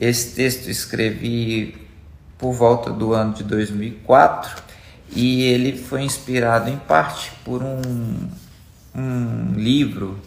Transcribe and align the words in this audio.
Esse 0.00 0.34
texto 0.34 0.70
escrevi 0.70 1.76
por 2.38 2.54
volta 2.54 2.90
do 2.90 3.12
ano 3.12 3.34
de 3.34 3.44
2004 3.44 4.62
e 5.10 5.42
ele 5.42 5.76
foi 5.76 6.02
inspirado 6.02 6.70
em 6.70 6.78
parte 6.78 7.30
por 7.44 7.62
um, 7.62 8.30
um 8.94 9.52
livro 9.52 10.18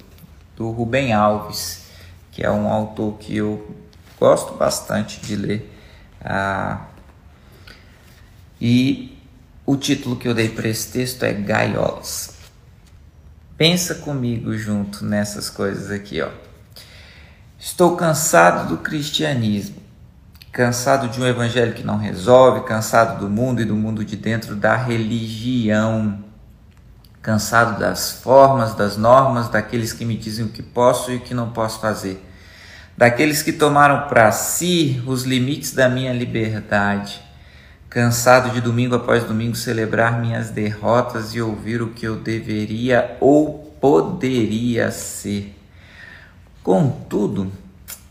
do 0.56 0.70
Rubem 0.70 1.12
Alves, 1.12 1.86
que 2.32 2.44
é 2.44 2.52
um 2.52 2.68
autor 2.68 3.18
que 3.18 3.36
eu 3.36 3.76
gosto 4.20 4.54
bastante 4.54 5.20
de 5.22 5.36
ler. 5.36 5.74
Ah, 6.22 6.86
e 8.62 9.18
o 9.66 9.76
título 9.76 10.16
que 10.16 10.28
eu 10.28 10.36
dei 10.36 10.50
para 10.50 10.68
esse 10.68 10.92
texto 10.92 11.24
é 11.24 11.34
Gaiolas. 11.34 12.36
Pensa 13.58 13.96
comigo 13.96 14.56
junto 14.56 15.04
nessas 15.04 15.50
coisas 15.50 15.90
aqui, 15.90 16.22
ó. 16.22 16.30
Estou 17.66 17.96
cansado 17.96 18.68
do 18.68 18.78
cristianismo, 18.80 19.78
cansado 20.52 21.08
de 21.08 21.22
um 21.22 21.26
evangelho 21.26 21.72
que 21.72 21.82
não 21.82 21.98
resolve, 21.98 22.66
cansado 22.66 23.22
do 23.22 23.30
mundo 23.30 23.62
e 23.62 23.66
do 23.66 23.74
mundo 23.74 24.04
de 24.04 24.18
dentro 24.18 24.54
da 24.54 24.76
religião, 24.76 26.22
cansado 27.22 27.80
das 27.80 28.12
formas, 28.12 28.76
das 28.76 28.98
normas, 28.98 29.48
daqueles 29.48 29.94
que 29.94 30.04
me 30.04 30.18
dizem 30.18 30.44
o 30.44 30.50
que 30.50 30.62
posso 30.62 31.10
e 31.10 31.16
o 31.16 31.20
que 31.22 31.34
não 31.34 31.52
posso 31.52 31.80
fazer, 31.80 32.22
daqueles 32.98 33.42
que 33.42 33.54
tomaram 33.54 34.10
para 34.10 34.30
si 34.34 35.02
os 35.08 35.24
limites 35.24 35.72
da 35.72 35.88
minha 35.88 36.12
liberdade, 36.12 37.22
cansado 37.90 38.50
de 38.50 38.60
domingo 38.60 38.96
após 38.96 39.24
domingo 39.24 39.56
celebrar 39.56 40.20
minhas 40.20 40.50
derrotas 40.50 41.34
e 41.34 41.42
ouvir 41.42 41.82
o 41.82 41.92
que 41.92 42.06
eu 42.06 42.18
deveria 42.18 43.16
ou 43.22 43.74
poderia 43.80 44.92
ser. 44.92 45.63
Contudo, 46.64 47.52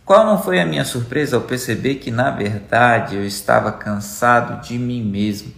qual 0.05 0.27
não 0.27 0.43
foi 0.43 0.61
a 0.61 0.67
minha 0.67 0.85
surpresa 0.85 1.37
ao 1.37 1.43
perceber 1.43 1.95
que, 1.95 2.11
na 2.11 2.31
verdade, 2.31 3.17
eu 3.17 3.25
estava 3.25 3.73
cansado 3.73 4.61
de 4.61 4.79
mim 4.79 5.03
mesmo, 5.03 5.55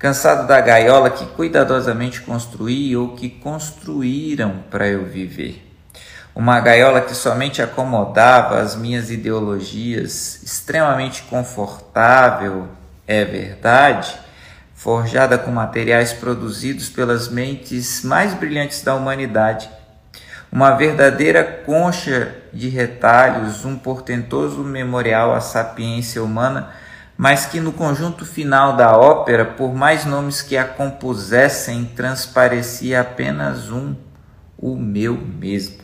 cansado 0.00 0.44
da 0.48 0.60
gaiola 0.60 1.10
que 1.10 1.24
cuidadosamente 1.26 2.22
construí 2.22 2.96
ou 2.96 3.14
que 3.14 3.30
construíram 3.30 4.64
para 4.68 4.88
eu 4.88 5.04
viver. 5.04 5.64
Uma 6.34 6.58
gaiola 6.58 7.00
que 7.00 7.14
somente 7.14 7.62
acomodava 7.62 8.58
as 8.58 8.74
minhas 8.74 9.12
ideologias, 9.12 10.42
extremamente 10.42 11.22
confortável, 11.22 12.66
é 13.06 13.24
verdade, 13.24 14.12
forjada 14.74 15.38
com 15.38 15.52
materiais 15.52 16.12
produzidos 16.12 16.88
pelas 16.88 17.28
mentes 17.28 18.02
mais 18.02 18.34
brilhantes 18.34 18.82
da 18.82 18.96
humanidade 18.96 19.70
uma 20.54 20.76
verdadeira 20.76 21.42
concha 21.42 22.32
de 22.52 22.68
retalhos, 22.68 23.64
um 23.64 23.76
portentoso 23.76 24.62
memorial 24.62 25.34
à 25.34 25.40
sapiência 25.40 26.22
humana, 26.22 26.70
mas 27.16 27.44
que 27.44 27.58
no 27.58 27.72
conjunto 27.72 28.24
final 28.24 28.76
da 28.76 28.96
ópera, 28.96 29.44
por 29.44 29.74
mais 29.74 30.04
nomes 30.04 30.42
que 30.42 30.56
a 30.56 30.62
compusessem, 30.64 31.84
transparecia 31.96 33.00
apenas 33.00 33.68
um, 33.72 33.96
o 34.56 34.76
meu 34.76 35.14
mesmo. 35.14 35.78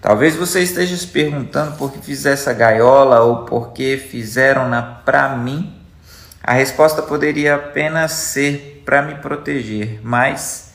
Talvez 0.00 0.34
você 0.34 0.62
esteja 0.62 0.96
se 0.96 1.08
perguntando 1.08 1.76
por 1.76 1.92
que 1.92 2.00
fiz 2.00 2.24
essa 2.24 2.54
gaiola 2.54 3.20
ou 3.20 3.44
por 3.44 3.74
que 3.74 3.98
fizeram-na 3.98 4.80
para 4.80 5.36
mim. 5.36 5.78
A 6.42 6.54
resposta 6.54 7.02
poderia 7.02 7.56
apenas 7.56 8.12
ser 8.12 8.82
para 8.86 9.02
me 9.02 9.16
proteger, 9.16 10.00
mas, 10.02 10.72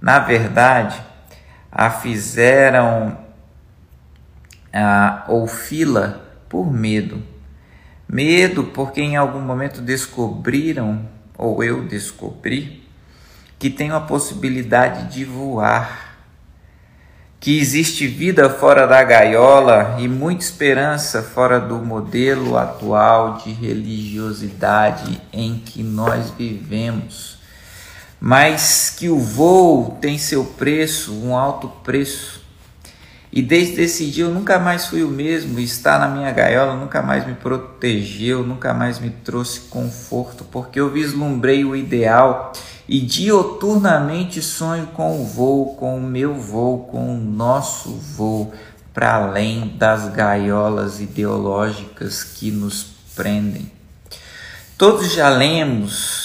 na 0.00 0.18
verdade, 0.18 1.07
a 1.78 1.90
fizeram 1.90 3.16
ou 5.28 5.46
fila 5.46 6.28
por 6.48 6.72
medo. 6.72 7.22
Medo 8.08 8.64
porque 8.64 9.00
em 9.00 9.16
algum 9.16 9.40
momento 9.40 9.80
descobriram, 9.80 11.08
ou 11.36 11.62
eu 11.62 11.84
descobri, 11.84 12.84
que 13.60 13.70
tenho 13.70 13.94
a 13.94 14.00
possibilidade 14.00 15.14
de 15.14 15.24
voar, 15.24 16.16
que 17.38 17.56
existe 17.60 18.08
vida 18.08 18.50
fora 18.50 18.84
da 18.84 19.00
gaiola 19.04 19.98
e 20.00 20.08
muita 20.08 20.42
esperança 20.42 21.22
fora 21.22 21.60
do 21.60 21.76
modelo 21.76 22.58
atual 22.58 23.38
de 23.38 23.52
religiosidade 23.52 25.22
em 25.32 25.54
que 25.60 25.84
nós 25.84 26.30
vivemos 26.30 27.37
mas 28.20 28.94
que 28.98 29.08
o 29.08 29.18
voo 29.18 29.96
tem 30.00 30.18
seu 30.18 30.44
preço, 30.44 31.12
um 31.12 31.36
alto 31.36 31.68
preço. 31.84 32.38
E 33.30 33.42
desde 33.42 33.82
esse 33.82 34.06
dia 34.10 34.24
eu 34.24 34.30
nunca 34.30 34.58
mais 34.58 34.86
fui 34.86 35.02
o 35.02 35.08
mesmo, 35.08 35.60
estar 35.60 36.00
na 36.00 36.08
minha 36.08 36.30
gaiola 36.32 36.74
nunca 36.74 37.02
mais 37.02 37.26
me 37.26 37.34
protegeu, 37.34 38.42
nunca 38.42 38.72
mais 38.72 38.98
me 38.98 39.10
trouxe 39.10 39.60
conforto, 39.60 40.44
porque 40.44 40.80
eu 40.80 40.90
vislumbrei 40.90 41.64
o 41.64 41.76
ideal 41.76 42.52
e 42.88 43.00
dioturnamente 43.00 44.40
sonho 44.40 44.86
com 44.88 45.20
o 45.20 45.24
voo, 45.24 45.76
com 45.76 45.98
o 45.98 46.02
meu 46.02 46.34
voo, 46.34 46.86
com 46.90 47.14
o 47.14 47.18
nosso 47.18 47.90
voo, 47.90 48.50
para 48.94 49.14
além 49.14 49.74
das 49.76 50.08
gaiolas 50.08 50.98
ideológicas 50.98 52.24
que 52.24 52.50
nos 52.50 52.86
prendem. 53.14 53.70
Todos 54.78 55.12
já 55.12 55.28
lemos 55.28 56.17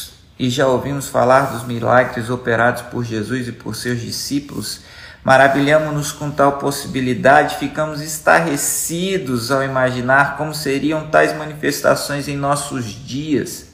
e 0.44 0.50
já 0.50 0.68
ouvimos 0.68 1.08
falar 1.08 1.54
dos 1.54 1.64
milagres 1.64 2.30
operados 2.30 2.82
por 2.82 3.06
Jesus 3.06 3.48
e 3.48 3.54
por 3.54 3.78
seus 3.78 4.02
discípulos, 4.02 4.82
maravilhamos-nos 5.24 6.12
com 6.12 6.30
tal 6.30 6.58
possibilidade, 6.58 7.56
ficamos 7.56 8.02
estarrecidos 8.02 9.52
ao 9.52 9.64
imaginar 9.64 10.36
como 10.36 10.54
seriam 10.54 11.08
tais 11.08 11.34
manifestações 11.34 12.28
em 12.28 12.36
nossos 12.36 12.84
dias. 12.88 13.68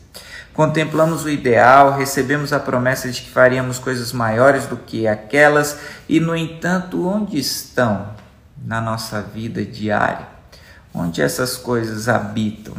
Contemplamos 0.54 1.24
o 1.24 1.30
ideal, 1.32 1.98
recebemos 1.98 2.54
a 2.54 2.60
promessa 2.60 3.10
de 3.10 3.20
que 3.20 3.32
faríamos 3.32 3.80
coisas 3.80 4.14
maiores 4.14 4.68
do 4.68 4.78
que 4.78 5.08
aquelas, 5.08 5.80
e 6.08 6.20
no 6.20 6.36
entanto, 6.36 7.04
onde 7.04 7.40
estão 7.40 8.10
na 8.64 8.80
nossa 8.80 9.24
vida 9.24 9.66
diária? 9.66 10.28
Onde 10.94 11.20
essas 11.20 11.58
coisas 11.58 12.08
habitam? 12.08 12.76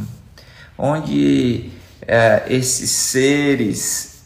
Onde 0.77 1.80
é, 2.13 2.43
esses 2.49 2.89
seres, 2.89 4.21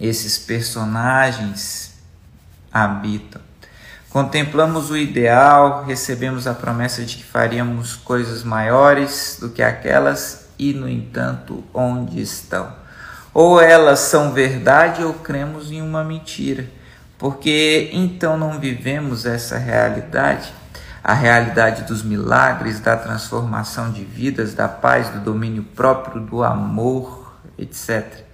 esses 0.00 0.38
personagens 0.38 1.92
habitam. 2.72 3.42
Contemplamos 4.08 4.90
o 4.90 4.96
ideal, 4.96 5.84
recebemos 5.84 6.46
a 6.46 6.54
promessa 6.54 7.04
de 7.04 7.16
que 7.16 7.24
faríamos 7.24 7.94
coisas 7.94 8.42
maiores 8.42 9.36
do 9.38 9.50
que 9.50 9.62
aquelas 9.62 10.46
e, 10.58 10.72
no 10.72 10.88
entanto, 10.88 11.62
onde 11.74 12.22
estão? 12.22 12.72
Ou 13.34 13.60
elas 13.60 13.98
são 13.98 14.32
verdade 14.32 15.04
ou 15.04 15.12
cremos 15.12 15.70
em 15.70 15.82
uma 15.82 16.02
mentira, 16.02 16.64
porque 17.18 17.90
então 17.92 18.38
não 18.38 18.58
vivemos 18.58 19.26
essa 19.26 19.58
realidade 19.58 20.50
a 21.02 21.14
realidade 21.14 21.82
dos 21.82 22.02
milagres, 22.02 22.78
da 22.78 22.96
transformação 22.96 23.90
de 23.90 24.04
vidas, 24.04 24.54
da 24.54 24.68
paz, 24.68 25.08
do 25.08 25.20
domínio 25.20 25.64
próprio, 25.64 26.20
do 26.20 26.42
amor, 26.44 27.34
etc. 27.58 28.24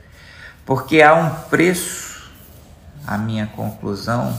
Porque 0.67 1.01
há 1.01 1.15
um 1.15 1.31
preço, 1.49 2.31
a 3.07 3.17
minha 3.17 3.47
conclusão, 3.47 4.39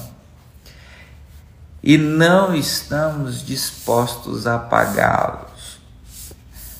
e 1.81 1.97
não 1.97 2.53
estamos 2.53 3.44
dispostos 3.44 4.45
a 4.45 4.59
pagá-los. 4.59 5.79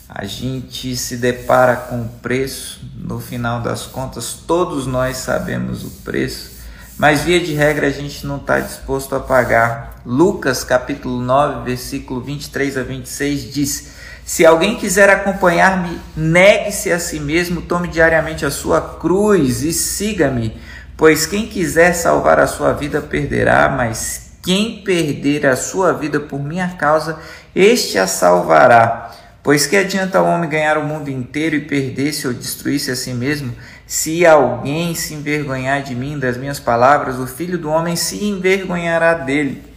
A 0.08 0.26
gente 0.26 0.96
se 0.96 1.18
depara 1.18 1.76
com 1.76 2.02
o 2.02 2.10
preço, 2.22 2.82
no 2.96 3.20
final 3.20 3.62
das 3.62 3.86
contas, 3.86 4.34
todos 4.34 4.86
nós 4.86 5.18
sabemos 5.18 5.84
o 5.84 5.90
preço 6.02 6.60
mas 7.00 7.22
via 7.22 7.40
de 7.40 7.54
regra 7.54 7.88
a 7.88 7.90
gente 7.90 8.28
não 8.28 8.36
está 8.36 8.60
disposto 8.60 9.16
a 9.16 9.22
pagar. 9.22 9.99
Lucas 10.06 10.64
capítulo 10.64 11.22
9, 11.22 11.66
versículo 11.66 12.22
23 12.22 12.78
a 12.78 12.84
26 12.84 13.54
diz: 13.54 13.92
Se 14.24 14.46
alguém 14.46 14.78
quiser 14.78 15.10
acompanhar-me, 15.10 16.00
negue-se 16.16 16.90
a 16.90 16.98
si 16.98 17.20
mesmo, 17.20 17.62
tome 17.62 17.90
diariamente 17.90 18.46
a 18.46 18.52
sua 18.52 18.80
cruz 18.80 19.62
e 19.62 19.74
siga-me. 19.74 20.56
Pois 20.96 21.26
quem 21.26 21.48
quiser 21.48 21.94
salvar 21.94 22.40
a 22.40 22.48
sua 22.48 22.72
vida 22.72 23.02
perderá, 23.02 23.68
mas 23.68 24.32
quem 24.42 24.82
perder 24.84 25.46
a 25.46 25.58
sua 25.58 25.92
vida 25.92 26.18
por 26.18 26.42
minha 26.42 26.70
causa, 26.78 27.20
este 27.54 27.98
a 27.98 28.08
salvará. 28.08 29.12
Pois 29.44 29.66
que 29.66 29.76
adianta 29.76 30.22
o 30.22 30.26
homem 30.26 30.50
ganhar 30.50 30.78
o 30.78 30.86
mundo 30.86 31.10
inteiro 31.10 31.58
e 31.58 31.62
perder-se 31.62 32.26
ou 32.26 32.34
destruir-se 32.34 32.92
a 32.92 32.96
si 32.96 33.14
mesmo? 33.14 33.54
Se 33.86 34.26
alguém 34.26 34.96
se 34.96 35.14
envergonhar 35.14 35.84
de 35.84 35.94
mim, 35.94 36.18
das 36.18 36.38
minhas 36.38 36.60
palavras, 36.60 37.18
o 37.18 37.28
filho 37.28 37.58
do 37.58 37.70
homem 37.70 37.96
se 37.96 38.24
envergonhará 38.24 39.14
dele 39.14 39.69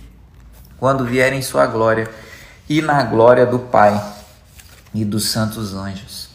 quando 0.83 1.05
vier 1.05 1.33
em 1.33 1.41
sua 1.41 1.65
glória 1.65 2.11
e 2.69 2.83
na 2.83 3.05
glória 3.05 3.47
do 3.47 3.61
Pai 3.61 4.03
e 4.93 5.05
dos 5.05 5.31
santos 5.31 5.75
anjos. 5.75 6.29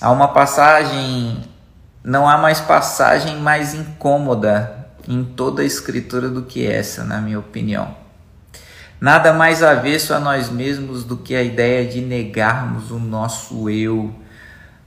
Há 0.00 0.10
uma 0.10 0.26
passagem, 0.26 1.44
não 2.02 2.28
há 2.28 2.36
mais 2.36 2.60
passagem 2.60 3.36
mais 3.36 3.74
incômoda 3.74 4.88
em 5.06 5.22
toda 5.22 5.62
a 5.62 5.64
escritura 5.64 6.28
do 6.28 6.42
que 6.42 6.66
essa, 6.66 7.04
na 7.04 7.20
minha 7.20 7.38
opinião. 7.38 7.96
nada 9.00 9.32
mais 9.32 9.62
avesso 9.62 10.12
a 10.12 10.18
nós 10.18 10.50
mesmos 10.50 11.04
do 11.04 11.16
que 11.16 11.36
a 11.36 11.42
ideia 11.44 11.86
de 11.88 12.00
negarmos 12.00 12.90
o 12.90 12.98
nosso 12.98 13.70
eu. 13.70 14.12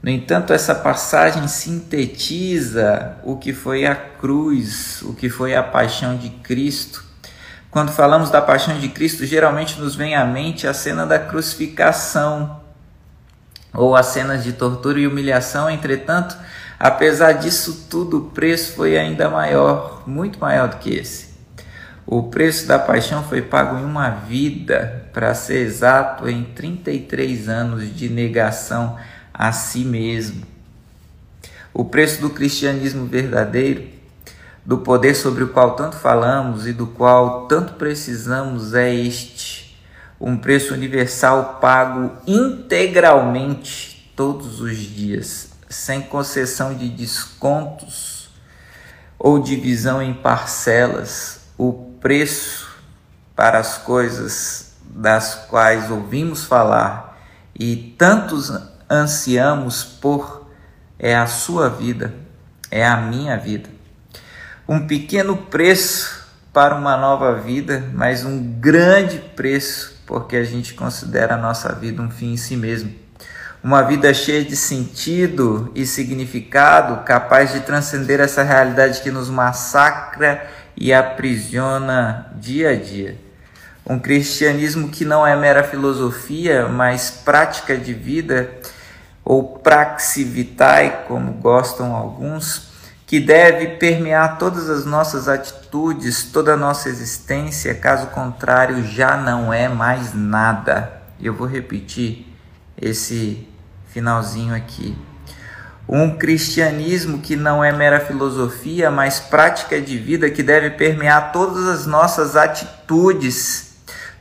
No 0.02 0.10
entanto, 0.10 0.52
essa 0.52 0.74
passagem 0.74 1.48
sintetiza 1.48 3.16
o 3.24 3.38
que 3.38 3.54
foi 3.54 3.86
a 3.86 3.94
cruz, 3.96 5.00
o 5.00 5.14
que 5.14 5.30
foi 5.30 5.56
a 5.56 5.62
paixão 5.62 6.18
de 6.18 6.28
Cristo. 6.28 7.08
Quando 7.70 7.92
falamos 7.92 8.30
da 8.30 8.42
paixão 8.42 8.78
de 8.78 8.88
Cristo, 8.88 9.24
geralmente 9.24 9.80
nos 9.80 9.94
vem 9.94 10.16
à 10.16 10.24
mente 10.24 10.66
a 10.66 10.74
cena 10.74 11.06
da 11.06 11.20
crucificação 11.20 12.60
ou 13.72 13.94
as 13.94 14.06
cenas 14.06 14.42
de 14.42 14.52
tortura 14.52 14.98
e 14.98 15.06
humilhação. 15.06 15.70
Entretanto, 15.70 16.36
apesar 16.78 17.32
disso 17.32 17.86
tudo, 17.88 18.18
o 18.18 18.30
preço 18.30 18.72
foi 18.72 18.98
ainda 18.98 19.30
maior, 19.30 20.02
muito 20.04 20.40
maior 20.40 20.68
do 20.68 20.78
que 20.78 20.90
esse. 20.90 21.30
O 22.04 22.24
preço 22.24 22.66
da 22.66 22.76
paixão 22.76 23.22
foi 23.22 23.40
pago 23.40 23.78
em 23.78 23.84
uma 23.84 24.10
vida, 24.10 25.08
para 25.12 25.32
ser 25.32 25.58
exato, 25.58 26.28
em 26.28 26.42
33 26.42 27.48
anos 27.48 27.94
de 27.94 28.08
negação 28.08 28.98
a 29.32 29.52
si 29.52 29.84
mesmo. 29.84 30.44
O 31.72 31.84
preço 31.84 32.20
do 32.20 32.30
cristianismo 32.30 33.06
verdadeiro, 33.06 33.99
do 34.70 34.78
poder 34.78 35.16
sobre 35.16 35.42
o 35.42 35.48
qual 35.48 35.74
tanto 35.74 35.96
falamos 35.96 36.64
e 36.64 36.72
do 36.72 36.86
qual 36.86 37.48
tanto 37.48 37.72
precisamos, 37.72 38.72
é 38.72 38.94
este: 38.94 39.76
um 40.20 40.36
preço 40.36 40.72
universal 40.74 41.58
pago 41.60 42.12
integralmente 42.24 44.12
todos 44.14 44.60
os 44.60 44.76
dias, 44.76 45.48
sem 45.68 46.00
concessão 46.00 46.72
de 46.72 46.88
descontos 46.88 48.30
ou 49.18 49.40
divisão 49.40 50.00
em 50.00 50.14
parcelas. 50.14 51.40
O 51.58 51.72
preço 52.00 52.70
para 53.34 53.58
as 53.58 53.76
coisas 53.76 54.74
das 54.84 55.34
quais 55.50 55.90
ouvimos 55.90 56.44
falar 56.44 57.20
e 57.58 57.96
tantos 57.98 58.52
ansiamos 58.88 59.82
por 59.82 60.48
é 60.96 61.16
a 61.16 61.26
sua 61.26 61.68
vida, 61.68 62.14
é 62.70 62.86
a 62.86 62.98
minha 62.98 63.36
vida. 63.36 63.79
Um 64.70 64.86
pequeno 64.86 65.36
preço 65.36 66.28
para 66.52 66.76
uma 66.76 66.96
nova 66.96 67.34
vida, 67.34 67.90
mas 67.92 68.24
um 68.24 68.40
grande 68.40 69.18
preço 69.18 70.00
porque 70.06 70.36
a 70.36 70.44
gente 70.44 70.74
considera 70.74 71.34
a 71.34 71.36
nossa 71.36 71.74
vida 71.74 72.00
um 72.00 72.08
fim 72.08 72.34
em 72.34 72.36
si 72.36 72.56
mesmo. 72.56 72.94
Uma 73.64 73.82
vida 73.82 74.14
cheia 74.14 74.44
de 74.44 74.54
sentido 74.54 75.72
e 75.74 75.84
significado, 75.84 77.02
capaz 77.02 77.52
de 77.52 77.58
transcender 77.58 78.20
essa 78.20 78.44
realidade 78.44 79.00
que 79.00 79.10
nos 79.10 79.28
massacra 79.28 80.48
e 80.76 80.92
aprisiona 80.92 82.30
dia 82.36 82.70
a 82.70 82.76
dia. 82.76 83.18
Um 83.84 83.98
cristianismo 83.98 84.88
que 84.88 85.04
não 85.04 85.26
é 85.26 85.34
mera 85.34 85.64
filosofia, 85.64 86.68
mas 86.68 87.10
prática 87.10 87.76
de 87.76 87.92
vida, 87.92 88.48
ou 89.24 89.58
praxi 89.58 90.22
vitae, 90.22 91.06
como 91.08 91.32
gostam 91.32 91.92
alguns, 91.92 92.69
que 93.10 93.18
deve 93.18 93.66
permear 93.70 94.38
todas 94.38 94.70
as 94.70 94.84
nossas 94.84 95.26
atitudes, 95.26 96.22
toda 96.22 96.54
a 96.54 96.56
nossa 96.56 96.88
existência, 96.88 97.74
caso 97.74 98.06
contrário, 98.06 98.84
já 98.84 99.16
não 99.16 99.52
é 99.52 99.68
mais 99.68 100.14
nada. 100.14 101.02
Eu 101.20 101.34
vou 101.34 101.48
repetir 101.48 102.32
esse 102.80 103.48
finalzinho 103.88 104.54
aqui. 104.54 104.96
Um 105.88 106.16
cristianismo 106.16 107.18
que 107.18 107.34
não 107.34 107.64
é 107.64 107.72
mera 107.72 107.98
filosofia, 107.98 108.92
mas 108.92 109.18
prática 109.18 109.80
de 109.80 109.98
vida 109.98 110.30
que 110.30 110.40
deve 110.40 110.70
permear 110.70 111.32
todas 111.32 111.66
as 111.66 111.86
nossas 111.86 112.36
atitudes, 112.36 113.74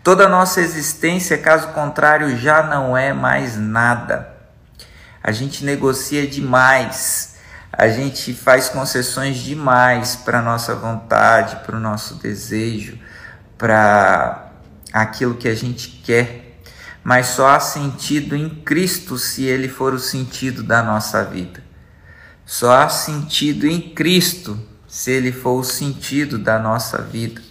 toda 0.03 0.25
a 0.25 0.29
nossa 0.29 0.61
existência, 0.61 1.37
caso 1.37 1.67
contrário, 1.73 2.35
já 2.35 2.63
não 2.63 2.97
é 2.97 3.13
mais 3.13 3.55
nada. 3.55 4.33
A 5.21 5.31
gente 5.31 5.63
negocia 5.63 6.25
demais, 6.25 7.37
a 7.71 7.87
gente 7.87 8.33
faz 8.33 8.69
concessões 8.69 9.37
demais 9.37 10.15
para 10.15 10.41
nossa 10.41 10.75
vontade, 10.75 11.57
para 11.65 11.77
o 11.77 11.79
nosso 11.79 12.15
desejo, 12.15 12.99
para 13.57 14.51
aquilo 14.91 15.35
que 15.35 15.47
a 15.47 15.55
gente 15.55 16.01
quer 16.03 16.49
mas 17.03 17.27
só 17.27 17.47
há 17.47 17.59
sentido 17.59 18.35
em 18.35 18.49
Cristo 18.49 19.17
se 19.17 19.43
ele 19.43 19.67
for 19.67 19.93
o 19.93 19.99
sentido 19.99 20.61
da 20.61 20.83
nossa 20.83 21.23
vida. 21.23 21.63
Só 22.45 22.71
há 22.71 22.89
sentido 22.89 23.65
em 23.65 23.79
Cristo 23.79 24.59
se 24.87 25.11
ele 25.11 25.31
for 25.31 25.59
o 25.59 25.63
sentido 25.63 26.37
da 26.37 26.59
nossa 26.59 27.01
vida. 27.01 27.41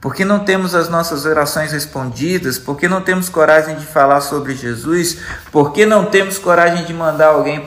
Porque 0.00 0.24
não 0.24 0.40
temos 0.40 0.74
as 0.74 0.88
nossas 0.88 1.24
orações 1.24 1.72
respondidas? 1.72 2.58
Porque 2.58 2.88
não 2.88 3.00
temos 3.00 3.28
coragem 3.28 3.76
de 3.76 3.84
falar 3.84 4.20
sobre 4.20 4.54
Jesus? 4.54 5.18
Porque 5.50 5.84
não 5.84 6.06
temos 6.06 6.38
coragem 6.38 6.84
de 6.84 6.94
mandar 6.94 7.28
alguém 7.28 7.64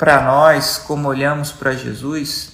para 0.00 0.22
nós 0.22 0.78
como 0.78 1.08
olhamos 1.08 1.52
para 1.52 1.72
Jesus? 1.72 2.52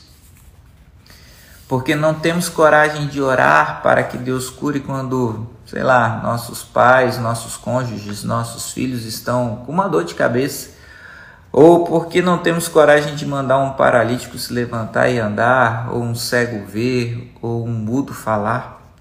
Porque 1.69 1.95
não 1.95 2.13
temos 2.15 2.49
coragem 2.49 3.07
de 3.07 3.23
orar 3.23 3.83
para 3.83 4.03
que 4.03 4.19
Deus 4.19 4.51
cure 4.51 4.81
quando 4.81 5.47
sei 5.65 5.85
lá, 5.85 6.21
nossos 6.25 6.65
pais, 6.65 7.19
nossos 7.19 7.57
cônjuges, 7.57 8.25
nossos 8.25 8.73
filhos 8.73 9.05
estão 9.05 9.63
com 9.65 9.71
uma 9.71 9.89
dor 9.89 10.03
de 10.03 10.17
cabeça, 10.17 10.71
ou 11.53 11.85
porque 11.85 12.21
não 12.21 12.39
temos 12.39 12.67
coragem 12.67 13.15
de 13.15 13.25
mandar 13.25 13.59
um 13.59 13.75
paralítico 13.75 14.37
se 14.37 14.53
levantar 14.53 15.09
e 15.09 15.21
andar, 15.21 15.93
ou 15.93 16.03
um 16.03 16.17
cego 16.17 16.67
ver, 16.67 17.33
ou 17.41 17.65
um 17.65 17.71
mudo 17.71 18.13
falar. 18.13 18.93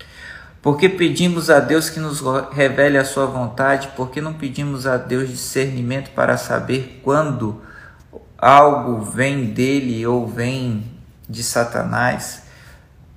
Porque 0.62 0.88
pedimos 0.88 1.50
a 1.50 1.60
Deus 1.60 1.90
que 1.90 2.00
nos 2.00 2.22
revele 2.52 2.98
a 3.00 3.06
sua 3.06 3.26
vontade, 3.26 3.90
porque 3.96 4.22
não 4.22 4.34
pedimos 4.34 4.86
a 4.86 4.98
Deus 4.98 5.30
discernimento 5.30 6.12
para 6.12 6.38
saber 6.38 7.02
quando 7.04 7.65
algo 8.46 9.04
vem 9.04 9.46
dele 9.46 10.06
ou 10.06 10.28
vem 10.28 10.84
de 11.28 11.42
Satanás. 11.42 12.44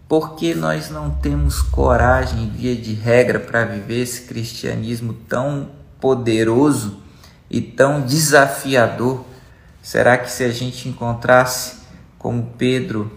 Porque 0.09 0.55
nós 0.55 0.89
não 0.89 1.11
temos 1.11 1.61
coragem, 1.61 2.49
via 2.49 2.75
de 2.75 2.95
regra, 2.95 3.39
para 3.39 3.67
viver 3.67 4.01
esse 4.01 4.23
cristianismo 4.23 5.13
tão 5.13 5.69
poderoso 6.01 7.03
e 7.51 7.61
tão 7.61 8.01
desafiador? 8.01 9.23
Será 9.83 10.17
que 10.17 10.31
se 10.31 10.45
a 10.45 10.51
gente 10.51 10.89
encontrasse 10.89 11.77
como 12.19 12.55
Pedro, 12.57 13.13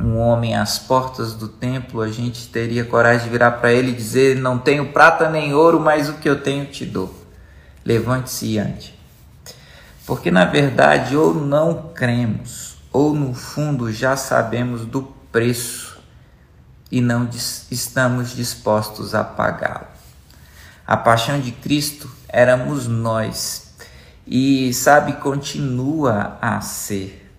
um 0.00 0.16
homem 0.16 0.56
às 0.56 0.78
portas 0.78 1.34
do 1.34 1.48
templo, 1.48 2.00
a 2.00 2.08
gente 2.08 2.48
teria 2.48 2.82
coragem 2.82 3.24
de 3.24 3.30
virar 3.30 3.50
para 3.52 3.70
ele 3.70 3.90
e 3.90 3.94
dizer: 3.94 4.36
Não 4.36 4.58
tenho 4.58 4.90
prata 4.90 5.28
nem 5.28 5.52
ouro, 5.52 5.78
mas 5.78 6.08
o 6.08 6.14
que 6.14 6.30
eu 6.30 6.42
tenho 6.42 6.64
te 6.64 6.86
dou. 6.86 7.14
Levante-se 7.84 8.46
e 8.46 8.58
ande. 8.58 8.99
Porque 10.10 10.28
na 10.28 10.44
verdade, 10.44 11.16
ou 11.16 11.32
não 11.32 11.92
cremos, 11.94 12.76
ou 12.92 13.14
no 13.14 13.32
fundo 13.32 13.92
já 13.92 14.16
sabemos 14.16 14.84
do 14.84 15.02
preço 15.30 16.00
e 16.90 17.00
não 17.00 17.30
estamos 17.70 18.34
dispostos 18.34 19.14
a 19.14 19.22
pagá-lo. 19.22 19.86
A 20.84 20.96
paixão 20.96 21.38
de 21.38 21.52
Cristo 21.52 22.10
éramos 22.28 22.88
nós 22.88 23.72
e, 24.26 24.74
sabe, 24.74 25.12
continua 25.12 26.36
a 26.42 26.60
ser, 26.60 27.32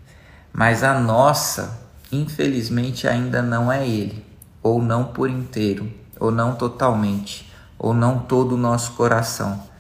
mas 0.54 0.82
a 0.82 0.98
nossa, 0.98 1.78
infelizmente, 2.10 3.06
ainda 3.06 3.42
não 3.42 3.70
é 3.70 3.86
Ele, 3.86 4.26
ou 4.64 4.82
não 4.82 5.04
por 5.04 5.30
inteiro, 5.30 5.92
ou 6.18 6.32
não 6.32 6.56
totalmente, 6.56 7.52
ou 7.78 7.94
não 7.94 8.18
todo 8.18 8.56
o 8.56 8.58
nosso 8.58 8.94
coração. 8.94 9.71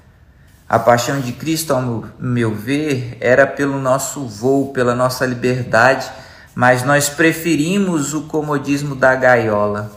A 0.71 0.79
paixão 0.79 1.19
de 1.19 1.33
Cristo, 1.33 1.73
ao 1.73 2.05
meu 2.17 2.55
ver, 2.55 3.17
era 3.19 3.45
pelo 3.45 3.77
nosso 3.81 4.25
voo, 4.25 4.71
pela 4.71 4.95
nossa 4.95 5.25
liberdade 5.25 6.09
mas 6.53 6.83
nós 6.83 7.09
preferimos 7.09 8.13
o 8.13 8.23
comodismo 8.23 8.95
da 8.95 9.15
gaiola. 9.15 9.91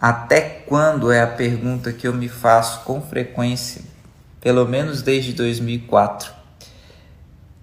Até 0.00 0.40
quando 0.40 1.10
é 1.10 1.20
a 1.22 1.26
pergunta 1.26 1.92
que 1.92 2.06
eu 2.06 2.14
me 2.14 2.28
faço 2.28 2.80
com 2.84 3.00
frequência, 3.00 3.82
pelo 4.40 4.66
menos 4.66 5.02
desde 5.02 5.32
2004. 5.32 6.34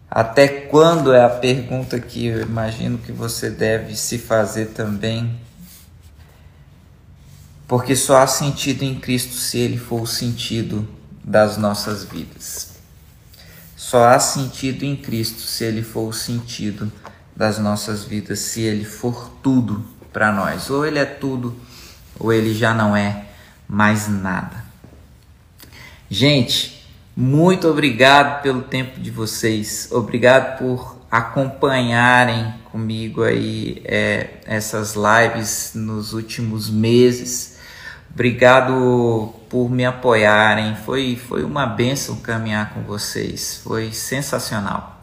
Até 0.10 0.48
quando 0.48 1.14
é 1.14 1.24
a 1.24 1.30
pergunta 1.30 2.00
que 2.00 2.28
eu 2.28 2.42
imagino 2.42 3.00
que 3.00 3.12
você 3.12 3.50
deve 3.50 3.96
se 3.96 4.20
fazer 4.20 4.68
também? 4.68 5.40
Porque 7.68 7.96
só 7.96 8.18
há 8.18 8.28
sentido 8.28 8.84
em 8.84 9.00
Cristo 9.00 9.34
se 9.34 9.58
Ele 9.58 9.78
for 9.78 10.02
o 10.02 10.08
sentido 10.08 10.88
das 11.24 11.58
nossas 11.58 12.04
vidas. 12.04 12.74
Só 13.76 14.08
há 14.08 14.20
sentido 14.20 14.84
em 14.84 14.96
Cristo 14.96 15.42
se 15.42 15.64
Ele 15.64 15.84
for 15.84 16.10
o 16.10 16.14
sentido 16.14 16.92
das 17.36 17.58
nossas 17.58 18.04
vidas 18.04 18.40
se 18.40 18.62
ele 18.62 18.86
for 18.86 19.30
tudo 19.42 19.84
para 20.12 20.32
nós. 20.32 20.70
Ou 20.70 20.86
ele 20.86 21.00
é 21.00 21.06
tudo, 21.06 21.56
ou 22.20 22.32
ele 22.32 22.54
já 22.54 22.74
não 22.74 22.96
é 22.96 23.26
mais 23.68 24.08
nada. 24.08 24.64
Gente, 26.10 26.88
muito 27.16 27.68
obrigado 27.68 28.42
pelo 28.42 28.62
tempo 28.62 29.00
de 29.00 29.10
vocês. 29.10 29.90
Obrigado 29.92 30.60
por 30.60 31.02
acompanharem 31.10 32.54
comigo 32.72 33.24
aí 33.24 33.82
é, 33.86 34.30
essas 34.46 34.96
lives 34.96 35.72
nos 35.76 36.14
últimos 36.14 36.70
meses. 36.70 37.53
Obrigado 38.14 39.34
por 39.50 39.70
me 39.70 39.84
apoiarem. 39.84 40.76
Foi, 40.76 41.16
foi 41.16 41.44
uma 41.44 41.66
benção 41.66 42.18
caminhar 42.18 42.74
com 42.74 42.82
vocês. 42.82 43.60
Foi 43.64 43.92
sensacional. 43.92 45.02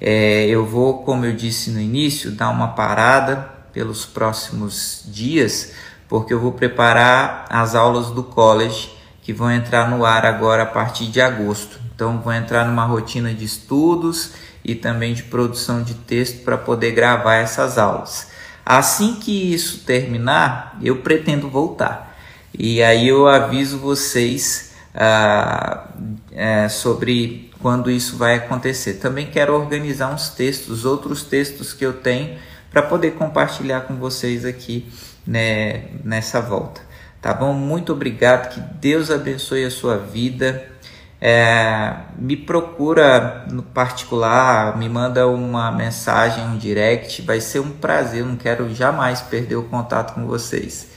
É, 0.00 0.46
eu 0.46 0.64
vou, 0.64 1.02
como 1.02 1.24
eu 1.24 1.32
disse 1.32 1.70
no 1.70 1.80
início, 1.80 2.30
dar 2.30 2.50
uma 2.50 2.68
parada 2.68 3.48
pelos 3.72 4.06
próximos 4.06 5.02
dias, 5.06 5.72
porque 6.08 6.32
eu 6.32 6.38
vou 6.38 6.52
preparar 6.52 7.46
as 7.50 7.74
aulas 7.74 8.10
do 8.10 8.22
college 8.22 8.92
que 9.22 9.32
vão 9.32 9.50
entrar 9.50 9.90
no 9.90 10.04
ar 10.04 10.24
agora 10.24 10.62
a 10.62 10.66
partir 10.66 11.06
de 11.06 11.20
agosto. 11.20 11.80
Então, 11.92 12.20
vou 12.20 12.32
entrar 12.32 12.64
numa 12.66 12.84
rotina 12.84 13.34
de 13.34 13.44
estudos 13.44 14.32
e 14.64 14.74
também 14.74 15.12
de 15.12 15.24
produção 15.24 15.82
de 15.82 15.94
texto 15.94 16.44
para 16.44 16.56
poder 16.56 16.92
gravar 16.92 17.34
essas 17.34 17.78
aulas. 17.78 18.28
Assim 18.64 19.16
que 19.16 19.52
isso 19.52 19.78
terminar, 19.80 20.78
eu 20.82 20.98
pretendo 20.98 21.48
voltar. 21.48 22.13
E 22.56 22.82
aí 22.82 23.08
eu 23.08 23.26
aviso 23.26 23.78
vocês 23.78 24.72
ah, 24.94 25.88
é, 26.32 26.68
sobre 26.68 27.50
quando 27.60 27.90
isso 27.90 28.16
vai 28.16 28.36
acontecer. 28.36 28.94
Também 28.94 29.26
quero 29.26 29.54
organizar 29.54 30.12
uns 30.12 30.28
textos, 30.28 30.84
outros 30.84 31.22
textos 31.22 31.72
que 31.72 31.84
eu 31.84 31.94
tenho, 31.94 32.38
para 32.70 32.82
poder 32.82 33.12
compartilhar 33.12 33.82
com 33.82 33.94
vocês 33.94 34.44
aqui 34.44 34.86
né, 35.26 35.84
nessa 36.04 36.40
volta. 36.40 36.80
Tá 37.20 37.32
bom? 37.32 37.52
Muito 37.52 37.92
obrigado, 37.92 38.52
que 38.52 38.60
Deus 38.60 39.10
abençoe 39.10 39.64
a 39.64 39.70
sua 39.70 39.96
vida. 39.96 40.68
É, 41.20 41.94
me 42.18 42.36
procura 42.36 43.46
no 43.50 43.62
particular, 43.62 44.76
me 44.76 44.88
manda 44.90 45.26
uma 45.26 45.72
mensagem, 45.72 46.44
um 46.44 46.58
direct, 46.58 47.22
vai 47.22 47.40
ser 47.40 47.60
um 47.60 47.70
prazer, 47.70 48.20
eu 48.20 48.26
não 48.26 48.36
quero 48.36 48.74
jamais 48.74 49.22
perder 49.22 49.56
o 49.56 49.62
contato 49.62 50.14
com 50.14 50.26
vocês. 50.26 50.90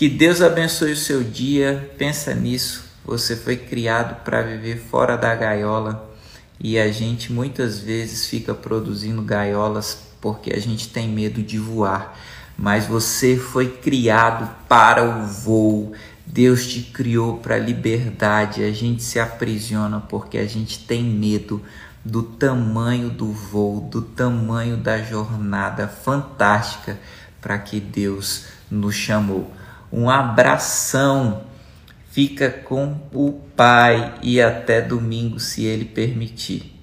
Que 0.00 0.08
Deus 0.08 0.40
abençoe 0.40 0.92
o 0.92 0.96
seu 0.96 1.22
dia. 1.22 1.92
Pensa 1.98 2.34
nisso. 2.34 2.84
Você 3.04 3.36
foi 3.36 3.54
criado 3.54 4.24
para 4.24 4.40
viver 4.40 4.78
fora 4.78 5.14
da 5.14 5.34
gaiola 5.34 6.10
e 6.58 6.78
a 6.78 6.90
gente 6.90 7.30
muitas 7.30 7.80
vezes 7.80 8.26
fica 8.26 8.54
produzindo 8.54 9.20
gaiolas 9.20 9.98
porque 10.18 10.54
a 10.54 10.58
gente 10.58 10.88
tem 10.88 11.06
medo 11.06 11.42
de 11.42 11.58
voar. 11.58 12.18
Mas 12.56 12.86
você 12.86 13.36
foi 13.36 13.68
criado 13.68 14.48
para 14.66 15.04
o 15.04 15.26
voo. 15.26 15.92
Deus 16.24 16.66
te 16.66 16.80
criou 16.80 17.36
para 17.36 17.56
a 17.56 17.58
liberdade. 17.58 18.64
A 18.64 18.72
gente 18.72 19.02
se 19.02 19.20
aprisiona 19.20 20.00
porque 20.00 20.38
a 20.38 20.46
gente 20.46 20.78
tem 20.78 21.04
medo 21.04 21.62
do 22.02 22.22
tamanho 22.22 23.10
do 23.10 23.30
voo, 23.30 23.82
do 23.82 24.00
tamanho 24.00 24.78
da 24.78 25.02
jornada 25.02 25.86
fantástica 25.86 26.98
para 27.38 27.58
que 27.58 27.78
Deus 27.78 28.46
nos 28.70 28.94
chamou 28.94 29.59
um 29.92 30.08
abração. 30.08 31.42
Fica 32.10 32.50
com 32.50 32.96
o 33.12 33.32
Pai 33.56 34.14
e 34.22 34.40
até 34.40 34.80
domingo, 34.80 35.38
se 35.38 35.64
Ele 35.64 35.84
permitir. 35.84 36.79